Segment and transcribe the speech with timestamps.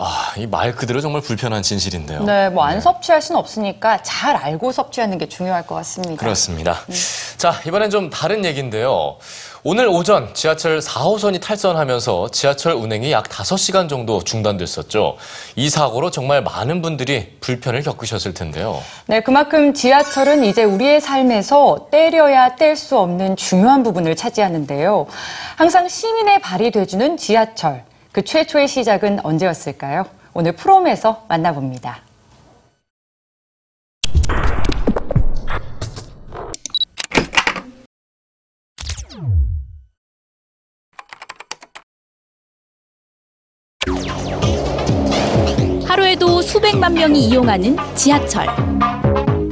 [0.00, 2.22] 아, 이 말 그대로 정말 불편한 진실인데요.
[2.22, 6.16] 네, 뭐 안 섭취할 수는 없으니까 잘 알고 섭취하는 게 중요할 것 같습니다.
[6.20, 6.76] 그렇습니다.
[7.36, 9.16] 자, 이번엔 좀 다른 얘기인데요.
[9.64, 15.16] 오늘 오전 지하철 4호선이 탈선하면서 지하철 운행이 약 5시간 정도 중단됐었죠.
[15.56, 18.80] 이 사고로 정말 많은 분들이 불편을 겪으셨을 텐데요.
[19.06, 25.06] 네, 그만큼 지하철은 이제 우리의 삶에서 때려야 뗄 수 없는 중요한 부분을 차지하는데요.
[25.56, 27.87] 항상 시민의 발이 돼주는 지하철.
[28.18, 30.04] 그 최초의 시작은 언제였을까요?
[30.34, 32.00] 오늘 프롬에서 만나봅니다.
[45.86, 48.48] 하루에도 수백만 명이 이용하는 지하철.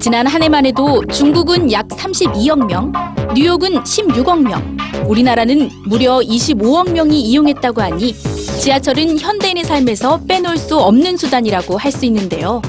[0.00, 2.92] 지난 한 해만 해도 중국은 약 32억 명,
[3.34, 4.76] 뉴욕은 16억 명,
[5.08, 8.14] 우리나라는 무려 25억 명이 이용했다고 하니
[8.62, 12.62] 지하철은 현대인의 삶에서 빼놓을 수 없는 수단이라고 할 수 있는데요.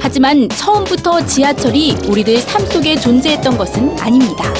[0.00, 4.52] 하지만 처음부터 지하철이 우리들 삶 속에 존재했던 것은 아닙니다.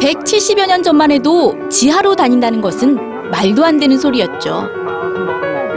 [0.00, 4.66] 170여 년 전만 해도 지하로 다닌다는 것은 말도 안 되는 소리였죠.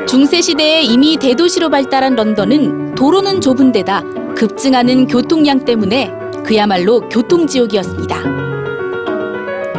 [0.08, 4.04] 중세 시대에 이미 대도시로 발달한 런던은 도로는 좁은 데다
[4.38, 6.14] 급증하는 교통량 때문에
[6.46, 8.47] 그야말로 교통지옥이었습니다.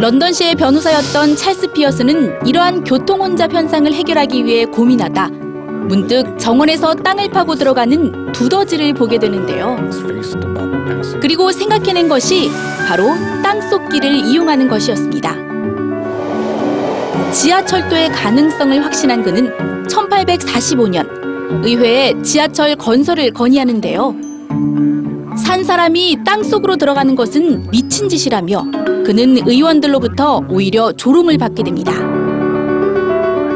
[0.01, 5.29] 런던시의 변호사였던 찰스 피어스는 이러한 교통 혼잡 현상을 해결하기 위해 고민하다
[5.89, 9.77] 문득 정원에서 땅을 파고 들어가는 두더지를 보게 되는데요.
[11.21, 12.49] 그리고 생각해낸 것이
[12.87, 13.09] 바로
[13.43, 15.35] 땅속길을 이용하는 것이었습니다.
[17.33, 19.53] 지하철도의 가능성을 확신한 그는
[19.89, 24.15] 1845년 의회에 지하철 건설을 건의하는데요.
[25.37, 31.95] 산 사람이 땅 속으로 들어가는 것은 미친 짓이라며 그는 의원들로부터 오히려 조롱을 받게 됩니다.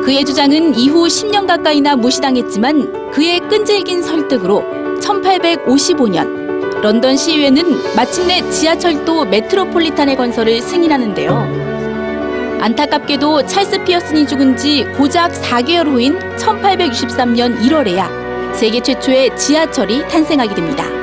[0.03, 4.62] 그의 주장은 이후 10년 가까이나 무시당했지만 그의 끈질긴 설득으로
[5.03, 12.59] 1855년 런던 시의회는 마침내 지하철도 메트로폴리탄의 건설을 승인하는데요.
[12.62, 21.02] 안타깝게도 찰스 피어슨이 죽은 지 고작 4개월 후인 1863년 1월에야 세계 최초의 지하철이 탄생하게 됩니다.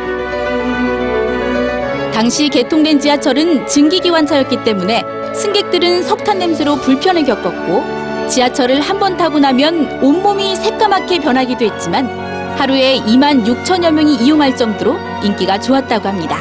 [2.19, 10.03] 당시 개통된 지하철은 증기기관차였기 때문에 승객들은 석탄 냄새로 불편을 겪었고 지하철을 한 번 타고 나면
[10.03, 12.07] 온몸이 새까맣게 변하기도 했지만
[12.57, 16.39] 하루에 2만 6천여 명이 이용할 정도로 인기가 좋았다고 합니다.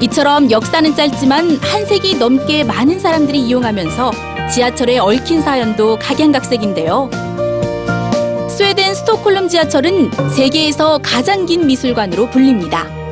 [0.00, 4.10] 이처럼 역사는 짧지만 한 세기 넘게 많은 사람들이 이용하면서
[4.54, 7.10] 지하철에 얽힌 사연도 각양각색인데요.
[8.48, 13.03] 스웨덴 스톡홀름 지하철은 세계에서 가장 긴 미술관으로 불립니다.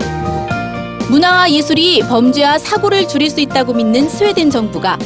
[1.12, 4.98] 문화와 예술이 범죄와 사고를 줄일 수 있다고 믿는 스웨덴 정부가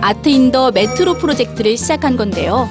[0.00, 2.66] Art in the Metro 프로젝트를 시작한 건데요.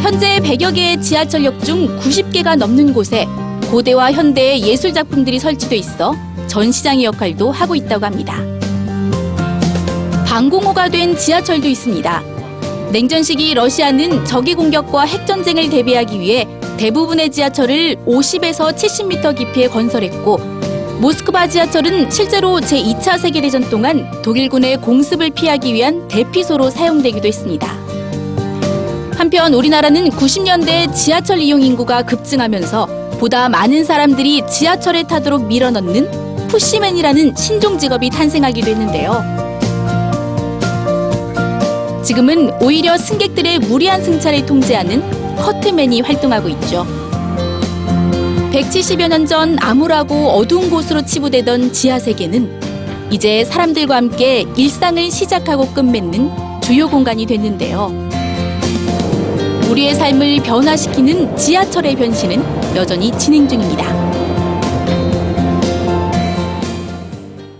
[0.00, 3.26] 현재 100여 개의 지하철역 중 90개가 넘는 곳에
[3.72, 6.14] 고대와 현대의 예술 작품들이 설치돼 있어
[6.46, 8.36] 전시장의 역할도 하고 있다고 합니다.
[10.26, 12.22] 방공호가 된 지하철도 있습니다.
[12.92, 16.46] 냉전 시기 러시아는 적의 공격과 핵 전쟁을 대비하기 위해
[16.76, 20.54] 대부분의 지하철을 50에서 70m 깊이에 건설했고
[21.00, 27.66] 모스크바 지하철은 실제로 제2차 세계대전 동안 독일군의 공습을 피하기 위한 대피소로 사용되기도 했습니다.
[29.16, 37.78] 한편 우리나라는 90년대 지하철 이용 인구가 급증하면서 보다 많은 사람들이 지하철에 타도록 밀어넣는 푸시맨이라는 신종
[37.78, 39.22] 직업이 탄생하기도 했는데요.
[42.04, 45.02] 지금은 오히려 승객들의 무리한 승차를 통제하는
[45.36, 47.03] 커트맨이 활동하고 있죠.
[48.54, 52.60] 170여 년 전 암울하고 어두운 곳으로 치부되던 지하 세계는
[53.10, 56.30] 이제 사람들과 함께 일상을 시작하고 끝맺는
[56.62, 57.90] 주요 공간이 됐는데요.
[59.68, 63.86] 우리의 삶을 변화시키는 지하철의 변신은 여전히 진행 중입니다.